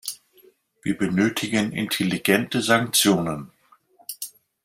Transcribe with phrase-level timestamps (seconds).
[0.81, 3.51] Wir benötigen intelligente Sanktionen.